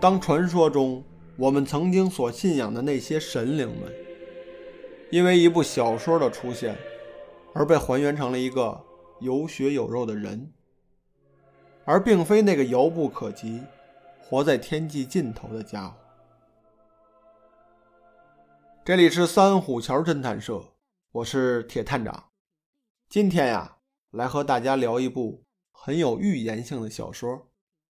[0.00, 1.02] 当传说中
[1.36, 3.92] 我们曾经所信仰的那些神灵们，
[5.10, 6.76] 因为一部小说的出现，
[7.52, 8.80] 而被还原成了一个
[9.18, 10.52] 有血有肉的人，
[11.84, 13.60] 而并非那个遥不可及、
[14.20, 15.96] 活在天际尽头的家伙。
[18.84, 20.62] 这里是三虎桥侦探社，
[21.10, 22.30] 我是铁探长。
[23.08, 23.78] 今天呀，
[24.12, 25.42] 来和大家聊一部
[25.72, 27.48] 很有预言性的小说，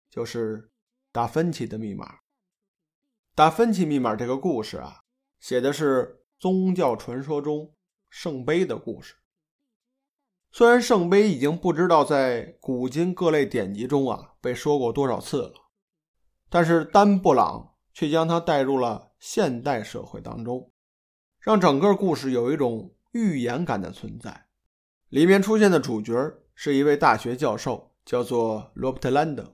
[0.09, 0.71] 就是。
[1.19, 2.21] 达芬奇的密码，
[3.35, 5.03] 达芬奇密码这个故事啊，
[5.41, 7.75] 写的是宗教传说中
[8.09, 9.17] 圣杯的故事。
[10.53, 15.55] 虽然圣杯已经不知道在古今各类典籍中啊被说过多少次了，
[16.49, 20.71] 但是丹布朗却将它带入了现代社会当中，
[21.41, 24.47] 让整个故事有一种预言感的存在。
[25.09, 26.15] 里面出现的主角
[26.55, 29.53] 是一位大学教授，叫做罗伯特·兰登。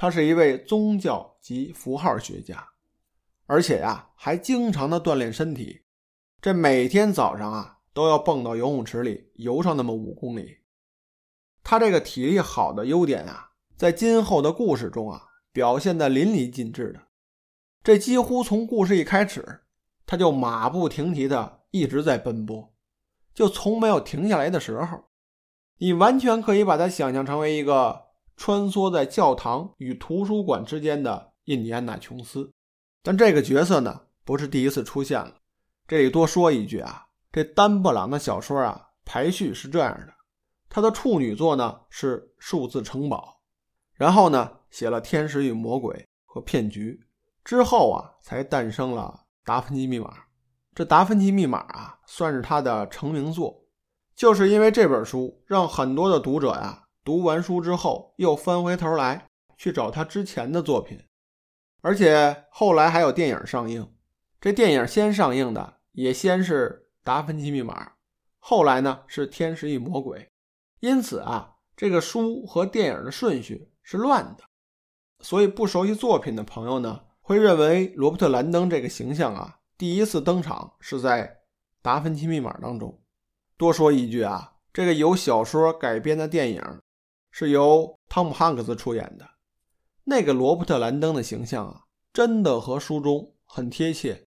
[0.00, 2.66] 他是一位宗教及符号学家，
[3.44, 5.82] 而且呀，还经常的锻炼身体。
[6.40, 10.60] 这每天早上啊，都要蹦到游泳池里游上那么五公里。
[11.62, 17.02] 他这个体力好的优点啊，在今后的故事中啊，表现的淋漓尽致的。
[17.84, 19.64] 这几乎从故事一开始，
[20.06, 22.72] 他就马不停蹄的一直在奔波，
[23.34, 25.10] 就从没有停下来的时候。
[25.76, 28.08] 你完全可以把他想象成为一个。
[28.40, 32.50] 穿梭在教堂与图书馆之间的印第安纳琼斯，
[33.02, 35.34] 但这个角色呢不是第一次出现了。
[35.86, 40.14] 这里多说一句啊，这丹布朗的小说啊排序是这样的：
[40.70, 43.42] 他的处女作呢是《数字城堡》，
[43.92, 46.98] 然后呢写了《天使与魔鬼》和《骗局》，
[47.44, 50.08] 之后啊才诞生了《达芬奇密码》。
[50.74, 53.62] 这《达芬奇密码》啊算是他的成名作，
[54.16, 56.84] 就是因为这本书让很多的读者呀。
[57.02, 61.02] 读完书之后，又翻回头来去找他之前的作品，
[61.80, 63.90] 而且后来还有电影上映。
[64.40, 67.84] 这电影先上映的也先是《达芬奇密码》，
[68.38, 70.18] 后来呢是《天使与魔鬼》。
[70.80, 74.44] 因此啊，这个书和电影的顺序是乱的。
[75.20, 81.26] 所以不熟悉作品的朋友呢，会认为罗伯特·兰登这个形象啊，第一次登场是在
[81.82, 82.98] 《达芬奇密码》当中。
[83.56, 86.62] 多说一句啊，这个由小说改编的电影。
[87.30, 89.28] 是由汤姆·汉克斯出演的，
[90.04, 94.26] 那个罗伯特·兰登的形象啊，真的和书中很贴切。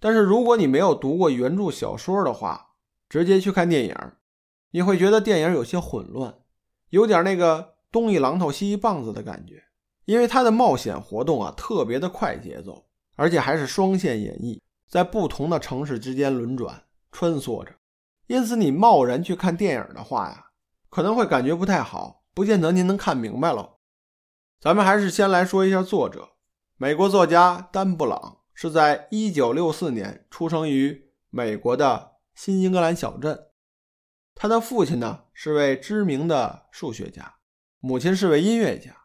[0.00, 2.74] 但是如果你没有读过原著小说的话，
[3.08, 3.96] 直接去看电影，
[4.70, 6.34] 你会觉得电影有些混乱，
[6.90, 9.64] 有点那个东一榔头西一棒子的感觉。
[10.04, 12.84] 因为他的冒险活动啊，特别的快节奏，
[13.16, 17.72] 而且还是双线演绎，在不同的城市之间轮转穿梭着。
[18.26, 20.43] 因此，你贸然去看电影的话呀。
[20.94, 23.78] 可能会感觉不太好，不见得您能看明白喽。
[24.60, 26.36] 咱们还是先来说一下作者，
[26.76, 33.48] 美国作家丹布朗是在1964年出生于美国的新英格兰小镇。
[34.36, 37.38] 他的父亲呢是位知名的数学家，
[37.80, 38.96] 母亲是位音乐家，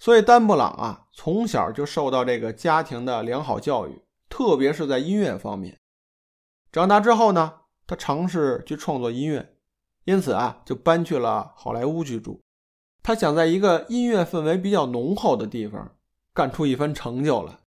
[0.00, 5.78] 所以丹布朗啊从小就受到这个家庭的良好教育，特别是在音乐方面。
[6.72, 9.54] 长大之后呢，他尝试去创作音乐。
[10.08, 12.40] 因此啊，就搬去了好莱坞居住。
[13.02, 15.96] 他想在一个音乐氛围比较浓厚的地方
[16.32, 17.58] 干出一番成就来。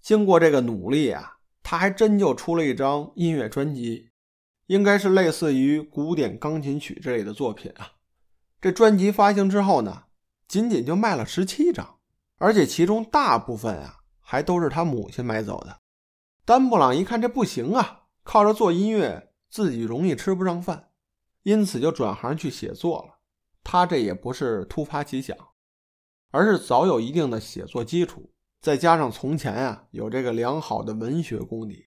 [0.00, 4.08] 经过这个努力啊，他还真就出了一张音乐专辑，
[4.68, 7.92] 应该是类似于古典钢琴曲之类的作品啊。
[8.62, 10.04] 这专辑发行之后呢，
[10.48, 11.98] 仅仅就卖了十七张，
[12.38, 15.76] 而且其中大部分啊还都是他母亲买走的。
[16.46, 20.87] 丹布朗一看这不行啊，靠着做音乐自己容易吃不上饭。
[21.48, 23.20] 因此就转行去写作了。
[23.64, 25.34] 他这也不是突发奇想，
[26.30, 28.30] 而是早有一定的写作基础，
[28.60, 31.88] 再加上从前啊有这个良好的文学功底。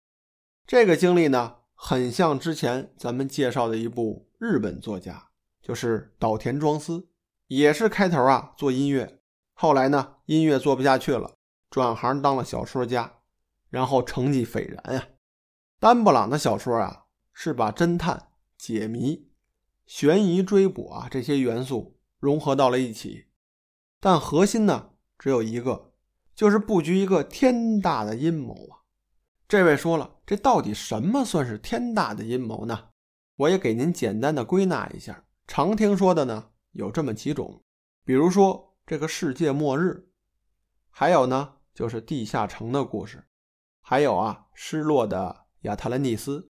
[0.68, 5.30] 这个经历呢，很像之前咱们介绍的一部日本作家，
[5.62, 7.08] 就是岛田庄司，
[7.48, 9.22] 也是开头啊做音乐，
[9.54, 11.38] 后来呢音乐做不下去了，
[11.70, 13.20] 转行当了小说家，
[13.70, 15.08] 然后成绩斐然啊。
[15.80, 19.30] 丹布朗的小说啊是把侦探解谜。
[19.86, 23.28] 悬疑追捕啊，这些元素融合到了一起，
[24.00, 25.94] 但核心呢只有一个，
[26.34, 28.82] 就是布局一个天大的阴谋啊。
[29.48, 32.90] 这位说了，这到底什么算是天大的阴谋呢？
[33.36, 37.62] 我也给您简单的归纳一下，常听说的呢有这么几种，
[38.04, 40.10] 比如说这个世界末日，
[40.90, 43.24] 还有呢就是地下城的故事，
[43.82, 46.50] 还有啊失落的亚特兰蒂斯。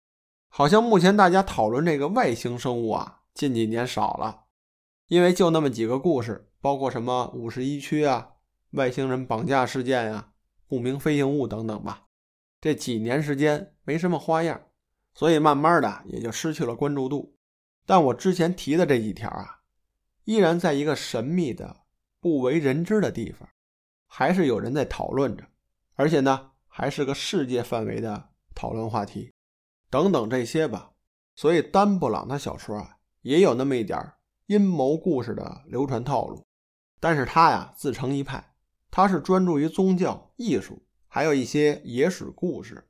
[0.48, 3.22] 好像目前大家讨论这个外星生物啊。
[3.34, 4.44] 近几年少了，
[5.08, 8.34] 因为就那么几个故事，包括什么五十一区啊、
[8.70, 10.32] 外星人绑架事件呀、
[10.68, 12.06] 不明飞行物等等吧。
[12.60, 14.68] 这几年时间没什么花样，
[15.14, 17.36] 所以慢慢的也就失去了关注度。
[17.84, 19.62] 但我之前提的这几条啊，
[20.24, 21.82] 依然在一个神秘的、
[22.20, 23.48] 不为人知的地方，
[24.06, 25.44] 还是有人在讨论着，
[25.94, 29.32] 而且呢，还是个世界范围的讨论话题。
[29.90, 30.92] 等等这些吧。
[31.36, 32.93] 所以丹布朗的小说啊，
[33.24, 33.98] 也有那么一点
[34.46, 36.44] 阴谋故事的流传套路。
[37.00, 38.54] 但是他呀自成一派，
[38.90, 42.86] 他是专注于宗教、艺术，还有一些野史故事，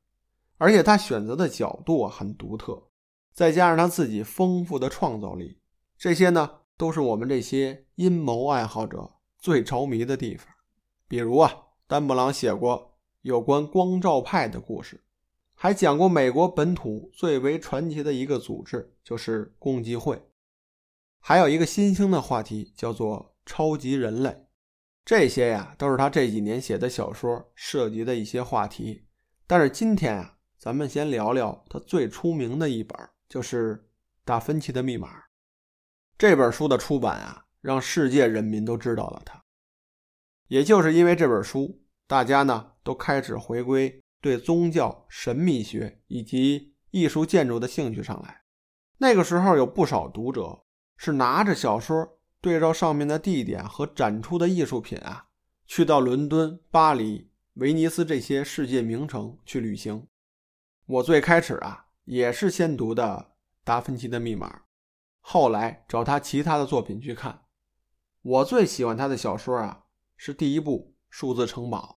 [0.59, 2.91] 而且他选择的角度很独特。
[3.33, 5.61] 再加上他自己丰富的创造力，
[5.97, 10.49] 这些呢都是我们这些阴谋爱好者最着迷的地方。
[11.07, 11.53] 比如啊，
[11.87, 15.04] 丹布朗写过有关光照派的故事，
[15.65, 20.23] 还讲过美国本土最为传奇的一个组织，就是共济会。
[21.21, 24.45] 还有一个新兴的话题叫做超级人类，
[25.07, 29.07] 这些呀都是他这几年写的小说涉及的一些话题。
[29.47, 32.99] 但是今天啊，咱们先聊聊他最出名的一本。
[33.27, 33.77] 就是
[34.23, 35.09] 《达芬奇的密码》
[36.19, 39.43] 这本书的出版啊，让世界人民都知道了他。
[40.49, 48.45] 也就是因为这本书，大家呢都开始回归对宗教、神秘学以及艺术建筑的兴趣上来。
[48.97, 50.65] 那个时候有不少读者
[50.97, 55.27] 是拿着小说，对照上面的地点和展出的艺术品啊，
[55.67, 60.07] 去到伦敦、巴黎、威尼斯这些世界名城去旅行。
[60.87, 61.83] 我最开始啊。
[62.07, 63.31] 也是先读的
[63.65, 64.59] 《达芬奇的密码》，
[65.21, 67.47] 后来找他其他的作品去看。
[68.21, 69.85] 我最喜欢他的小说啊，
[70.15, 71.99] 是第一部《数字城堡》。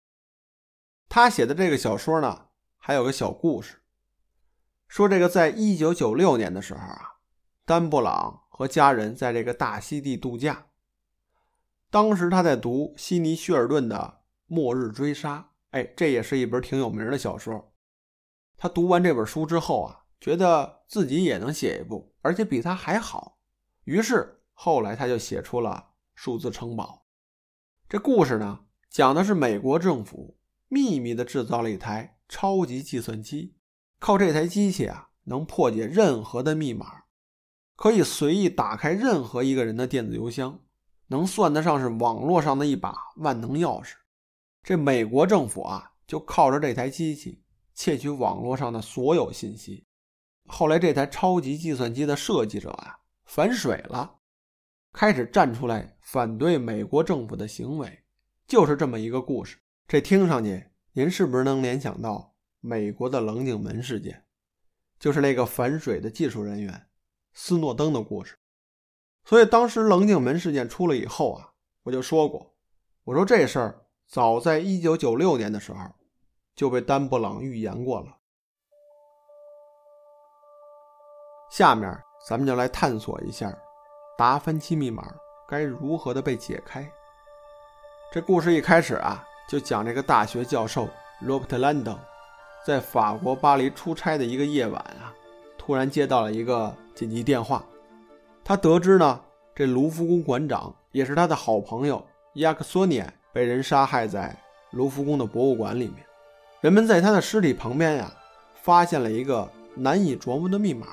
[1.15, 2.47] 他写的这个小说呢，
[2.77, 3.77] 还有个小故事，
[4.89, 7.19] 说这个在一九九六年的时候啊，
[7.65, 10.67] 丹布朗和家人在这个大溪地度假。
[11.89, 13.97] 当时他在读悉尼·希尔顿的
[14.47, 15.39] 《末日追杀》，
[15.71, 17.73] 哎，这也是一本挺有名的小说。
[18.57, 23.39] 他读完这本书之后啊，觉得自己也能写一部，而且比他还好。
[23.85, 27.07] 于是后来他就写出了《数字城堡》。
[27.89, 30.37] 这故事呢，讲的是美国政府
[30.75, 33.55] 秘密的制造了一台超级计算机，
[34.01, 37.05] 靠这台机器啊，能破解任何的密码，
[37.77, 40.59] 可以随意打开任何一个人的电子邮箱，
[41.07, 43.93] 能算得上是网络上的一把万能钥匙。
[44.65, 47.41] 这美国政府啊，就靠着这台机器。
[47.77, 49.85] 窃取网络上的所有信息。
[50.47, 54.15] 后来，这台超级计算机的设计者啊反水了，
[54.93, 58.05] 开始站出来反对美国政府的行为。
[58.47, 59.59] 就是这么一个故事。
[59.87, 64.25] 这听上去，您是不是能联想到美国的棱镜门事件？
[64.99, 66.89] 就是那个反水的技术人员
[67.33, 68.37] 斯诺登的故事。
[69.25, 71.53] 所以，当时棱镜门事件出了以后啊，
[71.83, 72.55] 我就说过，
[73.05, 75.79] 我说这事儿早在1996年的时候。
[76.57, 78.17] 就被丹布朗预言过了。
[81.51, 83.53] 下面咱们就来探索一下
[84.17, 85.13] 达芬奇密码
[85.49, 86.89] 该如何的被解开。
[88.13, 90.89] 这故事一开始啊，就讲这个大学教授
[91.21, 91.99] 罗伯特·兰登
[92.67, 95.13] 在法国巴黎出差的一个夜晚啊，
[95.59, 97.65] 突然接到了一个紧急电话。
[98.43, 99.21] 他得知呢，
[99.55, 104.37] 这卢浮宫馆长也是他的好朋友亚克索涅被人杀害在
[104.71, 106.05] 卢浮宫的博物馆里面。
[106.61, 108.13] 人们在他的尸体旁边呀，
[108.55, 110.87] 发现了一个难以琢磨的密码。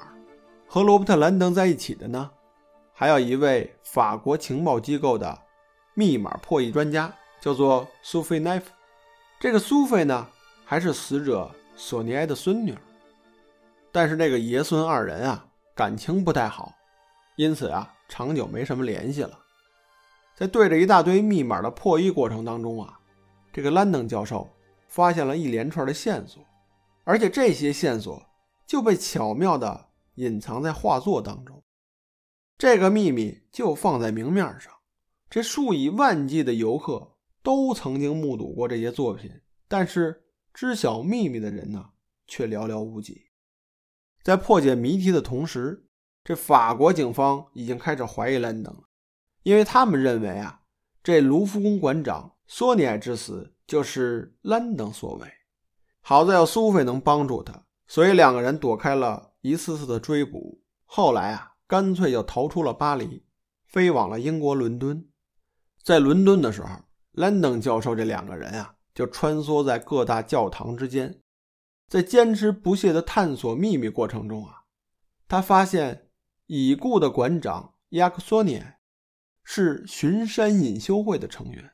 [0.68, 2.30] 和罗伯特·兰登在一起的呢，
[2.94, 5.38] 还有一位法国情报机构的
[5.94, 8.72] 密码破译专家，叫做苏菲奈夫。
[9.40, 10.30] 这个苏菲呢，
[10.64, 12.78] 还是死者索尼埃的孙女。
[13.92, 15.46] 但是这个爷孙二人啊，
[15.76, 16.74] 感情不太好，
[17.36, 19.38] 因此啊，长久没什么联系了。
[20.36, 22.98] 在对着一大堆密码的破译过程当中啊，
[23.52, 24.50] 这个兰登教授。
[24.88, 26.44] 发现了一连串的线索，
[27.06, 28.22] 而且这些线索
[28.68, 31.64] 就被巧妙地隐藏在画作当中。
[32.58, 34.74] 这个秘密就放在明面上，
[35.30, 39.32] 这数以万计的游客都曾经目睹过这些作品，
[39.68, 41.92] 但是知晓秘密的人呢，
[42.28, 43.30] 却寥寥无几。
[44.24, 45.88] 在破解谜题的同时，
[46.24, 48.84] 这法国警方已经开始怀疑兰登了，
[49.44, 50.62] 因为他们认为啊，
[51.04, 53.56] 这卢浮宫馆长索尼埃之死。
[53.68, 55.32] 就是兰登所为，
[56.02, 60.62] 好在有苏菲能帮助他，所以两个人躲开了一次次的追捕。
[60.84, 63.24] 后来啊，干脆就逃出了巴黎，
[63.64, 65.08] 飞往了英国伦敦。
[65.84, 66.68] 在伦敦的时候，
[67.22, 71.22] 兰登教授这两个人啊，就穿梭在各大教堂之间，
[71.88, 74.64] 在坚持不懈的探索秘密过程中啊，
[75.28, 76.10] 他发现
[76.48, 78.64] 已故的馆长亚克索尼
[79.44, 81.74] 是巡山隐修会的成员。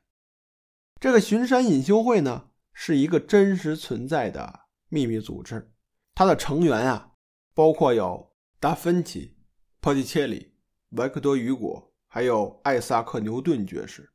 [1.00, 5.72] 这个巡山隐修会呢，是一个真实存在的秘密组织，
[6.14, 7.14] 它的成员啊，
[7.54, 9.38] 包括有达芬奇、
[9.80, 10.54] 波提切利、
[10.90, 14.12] 维克多·雨果，还有艾萨克·牛顿爵士。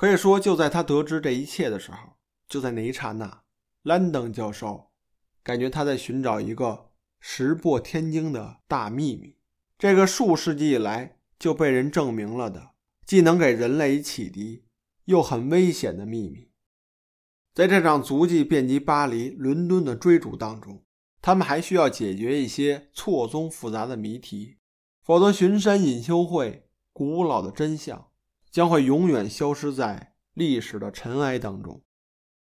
[0.00, 2.14] 可以说，就在他得知这一切的时候，
[2.48, 3.42] 就在那一刹那，
[3.82, 4.92] 兰登教授
[5.42, 6.88] 感觉他在寻找一个
[7.20, 9.36] 石破天惊的大秘密。
[9.76, 12.70] 这个数世纪以来就被人证明了的，
[13.04, 14.64] 既能给人类以启迪，
[15.04, 16.48] 又很危险的秘密，
[17.52, 20.82] 在这场足迹遍及巴黎、伦敦的追逐当中，
[21.20, 24.56] 他们还需要解决一些错综复杂的谜题，
[25.02, 28.09] 否则巡山隐修会古老的真相
[28.50, 31.82] 将会永远消失在历史的尘埃当中。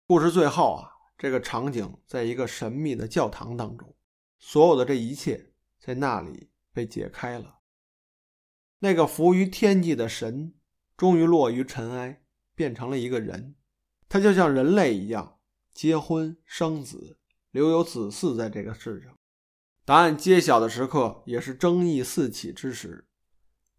[0.07, 3.95] 故事最后啊，这个场景在一个神秘的教堂当中，
[4.39, 6.49] 所有的这一切在那里。
[6.73, 7.59] 被解开了，
[8.79, 10.55] 那个浮于天际的神
[10.97, 12.23] 终于落于尘埃，
[12.55, 13.57] 变成了一个人。
[14.09, 15.41] 他就像人类一样，
[15.75, 17.19] 结婚生子，
[17.51, 19.19] 留有子嗣在这个世上。
[19.85, 23.09] 答案揭晓的时刻，也是争议四起之时。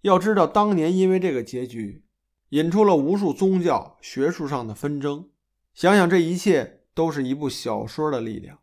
[0.02, 2.04] 要知道，当年因为这个结局，
[2.52, 5.30] 引出了无数宗教、学术上的纷争。
[5.74, 8.60] 想想这一切，都是一部小说的力量。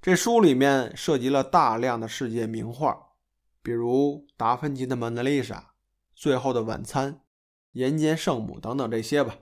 [0.00, 2.96] 这书里面涉及了大量的世界名画。
[3.62, 5.54] 比如达芬奇的《蒙娜丽莎》
[6.14, 7.12] 《最后的晚餐》
[7.72, 9.38] 《人间圣母》等等这些吧。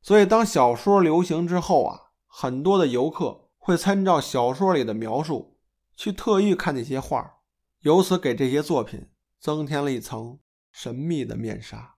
[0.00, 5.58] 所以，当小说流行之后啊，很多的游客会参照小说里的描述，
[5.96, 7.38] 去特意看那些画，
[7.80, 9.08] 由此给这些作品
[9.40, 10.38] 增添了一层
[10.70, 11.93] 神秘的面纱。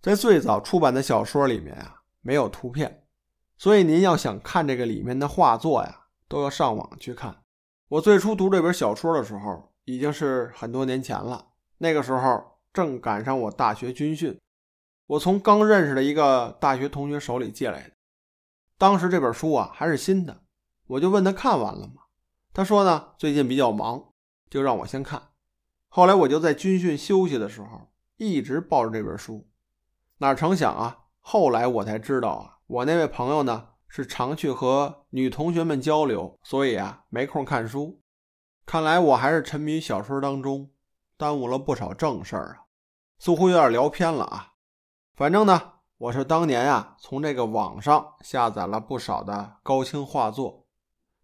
[0.00, 3.04] 在最早出版的小说里面啊，没有图片，
[3.56, 7.42] 所以您要想看这个里面的画作呀，都要上网去看。
[7.88, 9.72] 我最初读这本小说的时候。
[9.88, 11.46] 已经是很多年前了，
[11.78, 14.38] 那个时候正赶上我大学军训，
[15.06, 17.94] 我从刚认识的一个大学同学手里借来的。
[18.76, 20.42] 当时这本书啊还是新的，
[20.88, 22.02] 我就问他看完了吗？
[22.52, 24.12] 他说呢最近比较忙，
[24.50, 25.30] 就让我先看。
[25.88, 27.88] 后来我就在军训休息的时候
[28.18, 29.47] 一直抱着这本书，
[30.18, 38.00] 哪成想啊，后来我才知道啊，我那位朋友呢是常去和女同学们交流，所以啊没空看书。
[38.66, 40.70] 看来我还是沉迷小说当中，
[41.16, 42.66] 耽误了不少正事儿啊，
[43.18, 44.54] 似乎有点聊偏了啊。
[45.14, 50.66] 反正呢，我是当年啊从这个网上下载了不少的高清画作，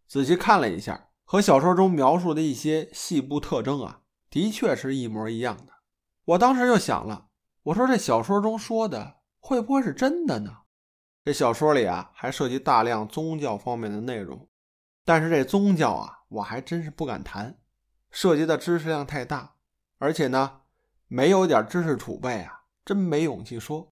[0.07, 5.73] 仔细看了一下，和小说中描述的一些细部特征啊，的确是一模一样的。
[6.25, 7.27] 我当时就想了，
[7.65, 10.55] 我说这小说中说的会不会是真的呢？
[11.25, 14.47] 这小说里啊还涉及大量宗教方面的内容，
[15.05, 16.21] 但是这宗教啊。
[16.29, 17.57] 我还真是不敢谈，
[18.11, 19.55] 涉及的知识量太大，
[19.99, 20.63] 而且呢，
[21.07, 23.89] 没有点知识储备啊，真没勇气说。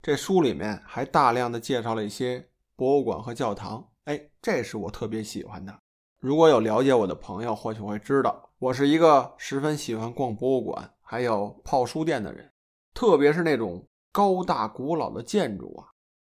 [0.00, 5.78] 这书里面还大量的介绍了一些博物馆和教堂，哎，这是我特别喜欢的。
[6.18, 12.50] 如果有了解我的朋友，或许会知道，我是一个十分喜欢逛博物馆还有泡书店的人，
[12.94, 15.88] 特别是那种高大古老的建筑啊，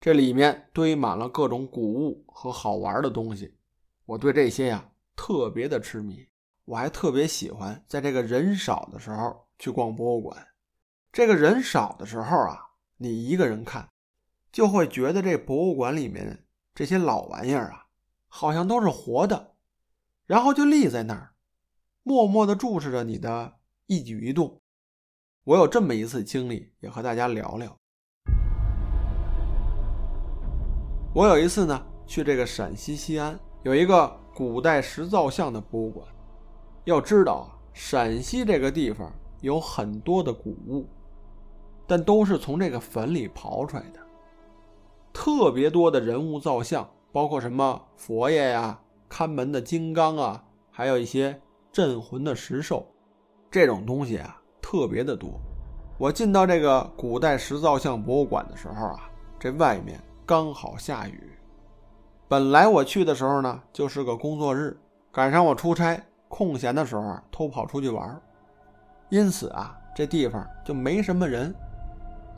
[0.01, 3.57] 这里面堆满了各种古物和好玩的东西，
[4.07, 4.91] 我对这些呀。
[5.17, 6.27] 特别的痴迷，
[6.65, 10.45] 我还特别喜欢在这个人少的时候去逛博物馆。
[11.13, 12.59] 这个人少的时候啊，
[12.97, 13.89] 你一个人看，
[14.51, 16.45] 就会觉得这博物馆里面
[16.75, 17.87] 这些老玩意儿啊，
[18.27, 19.55] 好像都是活的，
[20.27, 21.35] 然后就立在那儿，
[22.03, 24.61] 默默地注视着你的一举一动。
[25.45, 27.77] 我有这么一次经历，也和大家聊聊。
[31.15, 34.21] 我有一次呢，去这个陕西西安，有一个。
[34.37, 36.05] 古代石造像的博物馆，
[36.87, 40.89] 要知道啊，陕西这个地方有很多的古物，
[41.87, 44.01] 但都是从这个坟里刨出来的。
[45.13, 52.85] 特别多的人物造像，包括什么佛爷呀、看门的金刚啊，还有一些镇魂的石兽，
[53.53, 54.43] 这种东西啊
[54.75, 55.31] 特别的多。
[55.97, 61.31] 我进到这个古代石造像博物馆的时候啊，这外面刚好下雨。
[62.27, 64.77] 本来我去的时候呢，就是个工作日，
[65.13, 68.21] 赶上我出差，空闲的时候，偷跑出去玩，
[69.11, 71.55] 因此啊，这地方就没什么人。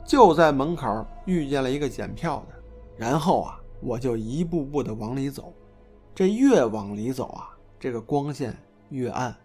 [0.05, 2.55] 就在门口遇见了一个检票的，
[2.95, 5.51] 然后啊，我就一步步的往里走。
[6.13, 8.55] 这越往里走啊，这个光线
[8.89, 9.35] 越暗，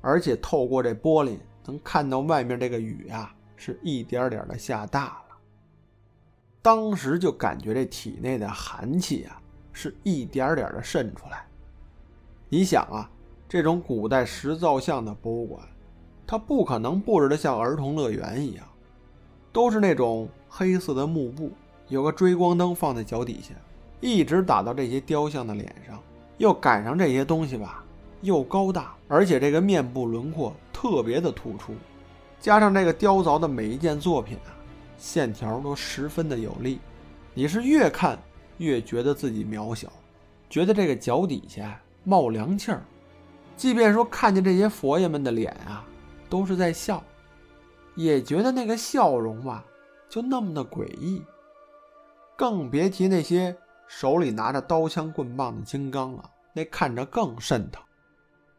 [0.00, 1.38] 而且透过这玻璃
[1.70, 5.36] 能看到外面这个雨啊，是一点点的下大了。
[6.60, 9.36] 当时就感觉这体内的寒气啊。
[9.72, 11.46] 是一点点的渗出来。
[12.48, 13.08] 你想啊，
[13.48, 15.62] 这种古代石造像的博物馆，
[16.26, 18.66] 它不可能布置的像儿童乐园一样，
[19.52, 21.52] 都是那种黑色的幕布，
[21.86, 23.54] 有个追光灯放在脚底下，
[24.00, 26.02] 一直打到这些雕像的脸上，
[26.38, 27.84] 又赶上这些东西吧，
[28.22, 31.74] 又高大，而且这个面部轮廓特别的突出，
[32.38, 34.52] 加上这个雕凿的每一件作品啊，
[34.98, 36.78] 线条都十分的有力，
[37.32, 38.18] 你是越看
[38.58, 39.90] 越觉得自己渺小，
[40.48, 42.82] 觉得这个脚底下冒凉气儿，
[43.56, 45.84] 即便说看见这些佛爷们的脸啊，
[46.28, 47.02] 都是在笑，
[47.94, 49.64] 也觉得那个笑容吧，
[50.08, 51.22] 就那么的诡异。
[52.36, 53.54] 更别提那些
[53.86, 57.82] 手里拿着刀枪棍棒的金刚了，那看着更瘆疼。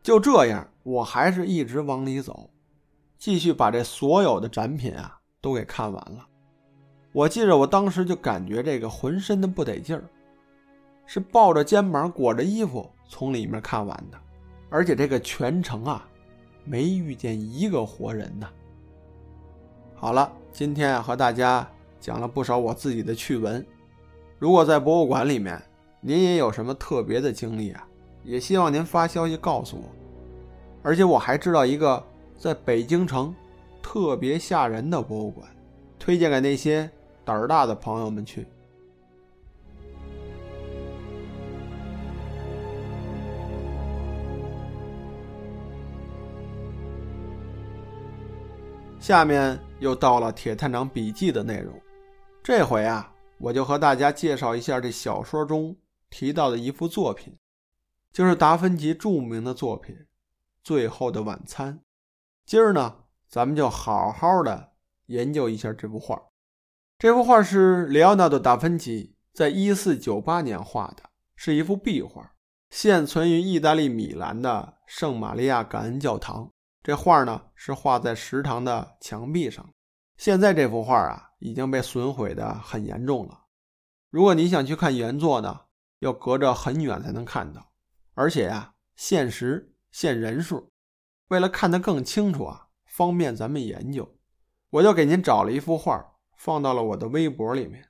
[0.01, 2.49] 就这样，我还是一直往里走，
[3.17, 6.27] 继续把这所有的展品啊都给看完了。
[7.11, 10.03] 我记着，我当时就感觉这个浑身的不得劲儿，
[11.05, 14.17] 是抱着肩膀裹着衣服从里面看完的，
[14.69, 16.07] 而且这个全程啊
[16.63, 18.47] 没遇见一个活人呢。
[19.95, 21.67] 好了，今天啊和大家。
[21.99, 23.63] 讲了不少我自己的趣闻，
[24.39, 25.61] 如果在博物馆里面
[25.99, 27.87] 您也有什么特别的经历啊，
[28.23, 29.83] 也希望您发消息告诉我。
[30.83, 32.03] 而且我还知道一个
[32.37, 33.33] 在北京城
[33.81, 35.47] 特别吓人的博物馆，
[35.99, 36.89] 推荐给那些
[37.23, 38.47] 胆儿大的朋友们去。
[48.99, 51.73] 下面又到了铁探长笔记的内容。
[52.43, 55.75] 这回啊，我就和大家介绍一下这小说中
[56.09, 57.35] 提到的一幅作品，
[58.11, 59.95] 就是达芬奇著名的作品
[60.63, 61.75] 《最后的晚餐》。
[62.45, 64.73] 今儿呢，咱们就好好的
[65.05, 66.21] 研究一下这幅画。
[66.99, 72.33] 这幅画是里奥纳多·达芬奇在一四九八年画的，是一幅壁画，
[72.69, 76.51] 现存于意大利米兰的圣玛利亚感恩教堂。
[76.83, 79.69] 这画呢，是画在食堂的墙壁上。
[80.17, 83.45] 现在这幅画啊已经被损毁的很严重了。
[84.09, 85.61] 如果你想去看原作呢，
[85.99, 87.70] 要隔着很远才能看到，
[88.13, 90.71] 而且呀限时限人数。
[91.27, 94.17] 为了看得更清楚啊，方便咱们研究，
[94.69, 97.87] 我就给您找了一幅画放到了我的微博里面。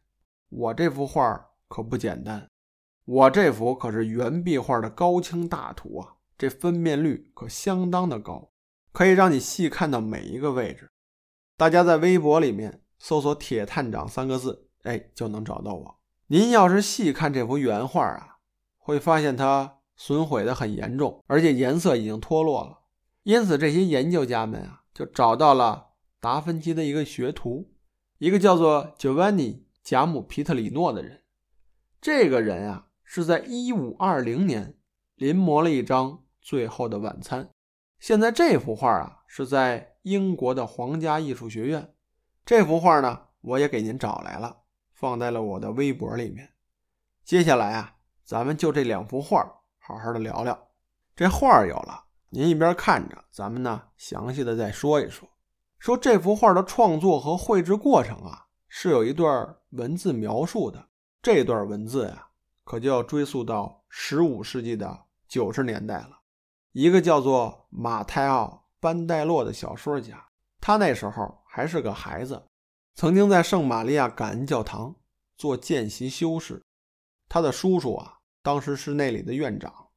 [0.49, 2.49] 我这幅画可不简单，
[3.05, 8.51] 我这幅可是原壁画的高清大图啊，这分辨率可相当的高，
[8.91, 10.91] 可以让你细看到每一个位置。
[11.57, 15.99] 大家在微博里面搜索“铁探长”三个字，哎，就能找到我。
[16.27, 18.37] 您要是细看这幅原画啊，
[18.77, 22.79] 会发现它损毁的很严重，而且颜色已经脱落了。
[23.21, 27.71] 因此，这些研究家们啊，就找到了达芬奇的一个学徒，
[28.17, 31.21] 一个叫做 Giovanni 贾姆皮特里诺的人。
[32.01, 34.75] 这个人啊，是在1520年
[35.13, 36.11] 临摹了一张
[36.41, 37.43] 《最后的晚餐》。
[37.99, 39.89] 现在这幅画啊，是在。
[40.03, 41.93] 英国的皇家艺术学院，
[42.43, 46.53] 这幅画呢，我也给您找来了，放在了我的微博里面。
[47.23, 49.60] 接下来啊，咱们就这两幅画
[49.91, 50.67] 好好的聊聊。
[51.15, 55.27] 这画有了，您一边看着，咱们呢详细的再说一说。
[55.79, 60.87] 说这幅画的创作和绘制过程啊，是有一段文字描述的。
[61.21, 62.27] 这段文字呀，
[62.63, 66.19] 可就要追溯到十五世纪的九十年代了。
[66.71, 68.59] 一个叫做马泰奥。
[68.79, 70.25] 班代洛的小说家，
[70.59, 72.47] 他那时候还是个孩子，
[72.95, 74.95] 曾经在圣玛利亚感恩教堂
[75.37, 76.63] 做见习修士。
[77.29, 79.89] 他的叔叔啊，当时是那里的院长。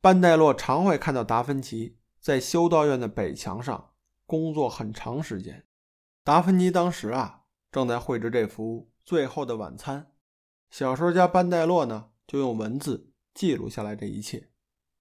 [0.00, 3.90] 班代洛常会看到达芬奇在修道院的北墙上
[4.26, 5.66] 工作很长时间。
[6.24, 10.02] 达芬奇当时啊，正在绘制这幅《最后的晚餐》。
[10.70, 14.50] 小说家班代洛呢，就用文字记录下来这一切。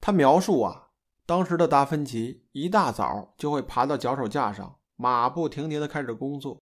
[0.02, 0.88] 他描述啊。
[1.26, 6.60] 当时的达芬奇一大早就会爬到脚手架上，马不停蹄地开始工作。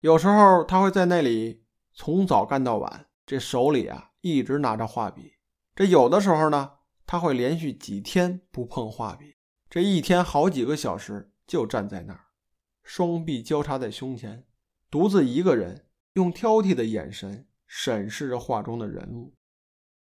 [0.00, 5.34] 有时候他会在那里从早干到晚，这手里啊一直拿着画笔。
[5.78, 6.72] 这有的时候呢，
[7.06, 9.36] 他会连续几天不碰画笔，
[9.70, 12.24] 这一天好几个小时就站在那儿，
[12.82, 14.44] 双臂交叉在胸前，
[14.90, 19.34] 独自一个人用挑剔的眼神审视着画中的人物。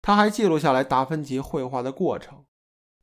[0.01, 2.45] 他还记录下来达芬奇绘画的过程。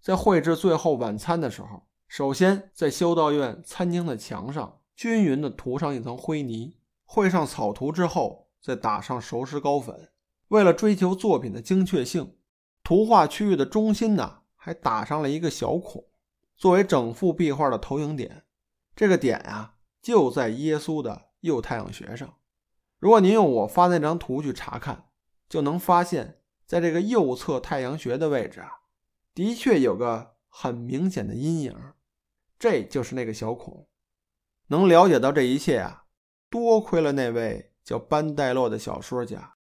[0.01, 10.11] 在绘制《最后晚餐》的时候，首先在修道院餐厅的墙上均匀地涂上一层灰泥，绘上草图之后，再打上熟石膏粉。
[10.49, 12.37] 为了追求作品的精确性，
[12.85, 16.05] 图画区域的中心呢，还打上了一个小孔，
[16.55, 18.45] 作为整幅壁画的投影点。
[18.95, 22.35] 这个点啊，就在耶稣的右太阳穴上。
[22.99, 25.07] 如果您用我发那张图去查看，
[25.49, 28.71] 就能发现，在这个右侧太阳穴的位置啊。
[29.35, 31.75] 的确有个很明显的阴影，
[32.59, 33.89] 这就是那个小孔。
[34.69, 36.05] 能了解到这一切啊，
[36.51, 39.57] 多亏了那位叫班代洛的小说家。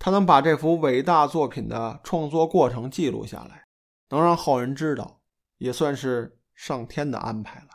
[0.00, 3.66] 他能把这幅伟大作品的创作过程记录下来，
[4.08, 5.20] 能让后人知道，
[5.58, 7.68] 也算是上天的安排了。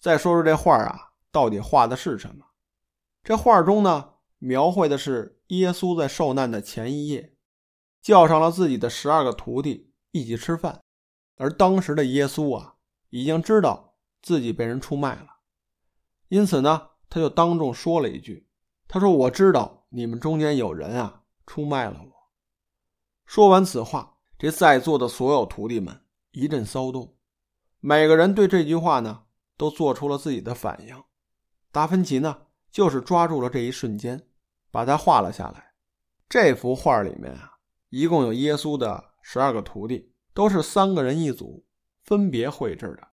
[0.00, 2.44] 再说说这画啊，到底画的是什么？
[3.22, 7.36] 这画中呢，描绘的是耶稣在受难的前一夜，
[8.02, 10.82] 叫上了自己的十二个徒弟一起吃饭，
[11.36, 12.74] 而当时的耶稣啊，
[13.10, 15.36] 已经知道自己被人出卖了，
[16.26, 18.48] 因此呢，他就当众说了一句
[18.88, 21.17] ：“他说我知道你们中间有人啊，
[21.48, 22.12] 出卖了我。”
[23.26, 27.16] 说完此话，这在座的所有徒弟们一阵骚动，
[27.80, 29.24] 每个人对这句话呢。
[29.58, 31.02] 都做出了自己的反应。
[31.72, 34.24] 达芬奇呢，就是抓住了这一瞬间，
[34.70, 35.72] 把它画了下来。
[36.28, 37.54] 这幅画里面啊，
[37.88, 41.66] 一共有耶稣的十二个徒弟，都是三个人一组，
[42.04, 43.08] 分别绘制的。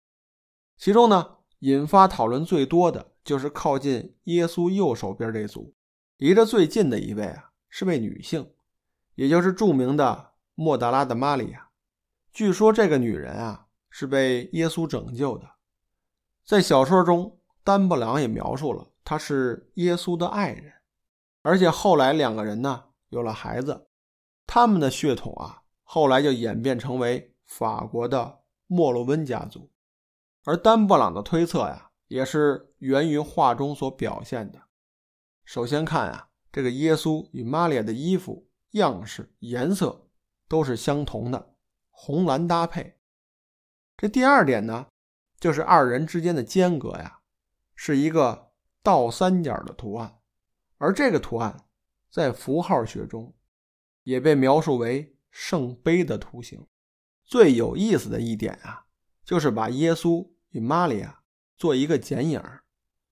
[0.77, 5.73] 其中呢，引发讨论最多的就是靠近耶稣右手边这组，
[6.17, 8.53] 离着最近的一位啊，是位女性，
[9.15, 11.71] 也就是著名的莫达拉的玛利亚。
[12.31, 15.51] 据说这个女人啊，是被耶稣拯救的。
[16.45, 20.71] 在小说中，丹布朗也描述了他是耶稣的爱人，
[21.41, 23.89] 而且后来两个人呢有了孩子，
[24.47, 29.71] 他们的血统啊后来就演变成为法国的莫洛温家族。
[30.45, 34.61] 而丹布朗的推测呀，也是源于画中所表现的。
[35.47, 40.07] 首先看啊，这个耶稣与玛利亚的衣服样式、颜色
[40.47, 41.57] 都是相同的，
[41.91, 42.99] 红蓝搭配。
[43.97, 44.87] 这第二点呢？
[45.41, 47.21] 就是二人之间的间隔呀，
[47.75, 50.21] 是一个倒三角的图案，
[50.77, 51.65] 而这个图案
[52.11, 53.35] 在符号学中
[54.05, 56.65] 也被描述为圣杯的图形。
[57.25, 58.87] 最有意思的一点啊，
[59.25, 61.23] 就是把耶稣与玛利亚
[61.57, 62.41] 做一个剪影，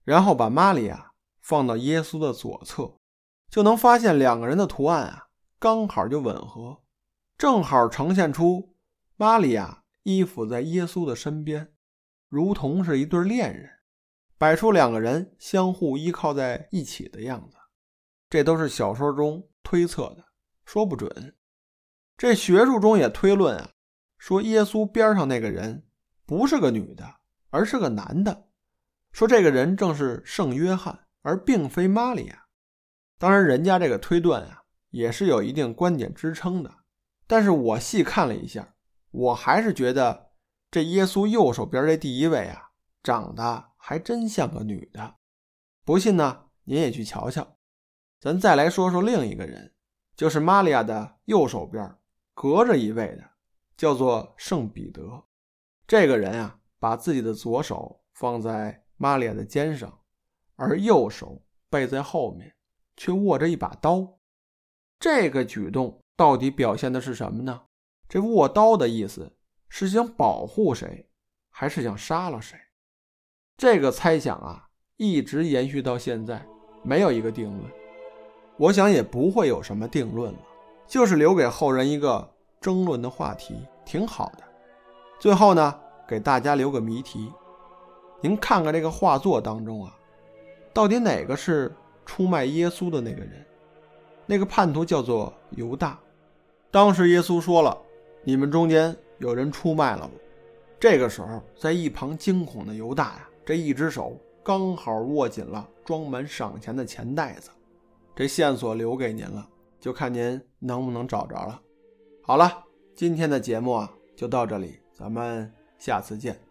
[0.05, 2.99] 然后把玛利亚放到耶稣的左侧，
[3.50, 5.26] 就能发现两个人的图案啊
[5.58, 6.82] 刚好就吻合，
[7.36, 8.76] 正好呈现出
[9.16, 11.74] 玛利亚依附在耶稣的身边。
[12.28, 13.68] 如同是一对恋人，
[14.38, 17.56] 摆出两个人相互依靠在一起的样子。
[18.30, 20.24] 这都是小说中推测的，
[20.64, 21.36] 说不准。
[22.16, 23.70] 这学术中也推论啊，
[24.16, 25.88] 说耶稣边上那个人
[26.24, 27.16] 不是个女的，
[27.50, 28.48] 而是个男的。
[29.10, 32.39] 说这个人正是圣约翰，而并非玛利亚。
[33.20, 36.74] 当然，人家这个推断啊，也是有一定观点支撑的。
[37.26, 38.74] 但是我细看了一下，
[39.11, 40.30] 我还是觉得。
[40.72, 42.70] 这耶稣右手边这第一位啊，
[43.02, 45.16] 长得还真像个女的。
[45.85, 47.56] 不信呢，您也去瞧瞧。
[48.20, 49.74] 咱再来说说另一个人，
[50.14, 51.98] 就是玛利亚的右手边
[52.35, 53.30] 隔着一位的，
[53.76, 55.24] 叫做圣彼得。
[55.88, 60.02] 这个人啊，把自己的左手放在玛利亚的肩上，
[60.54, 62.54] 而右手背在后面，
[63.00, 64.06] 却握着一把刀。
[64.98, 67.62] 这个举动到底表现的是什么呢？
[68.06, 69.32] 这握刀的意思。
[69.72, 71.08] 是想保护谁，
[71.48, 72.58] 还是想杀了谁？
[73.56, 76.44] 这个猜想啊，一直延续到现在，
[76.82, 77.70] 没有一个定论。
[78.56, 80.38] 我想也不会有什么定论了，
[80.88, 82.28] 就是留给后人一个
[82.60, 84.44] 争论的话题，挺好的。
[85.20, 87.32] 最后呢，给大家留个谜题：
[88.20, 89.96] 您看看这个画作当中啊，
[90.74, 91.72] 到底哪个是
[92.11, 93.46] 出卖耶稣的那个人？
[94.27, 95.96] 那个叛徒叫做犹大。
[96.68, 97.79] 当时耶稣说了
[98.27, 100.20] ：“你们中间。”有人出卖了我。
[100.81, 107.51] 这个时候，在一旁惊恐的犹大呀，这一只手刚好握紧了装满赏钱的钱袋子。
[108.16, 111.61] 这线索留给您了，就看您能不能找着了。
[112.23, 112.64] 好了，
[112.96, 116.49] 今天的节目啊，就到这里，咱们下次见。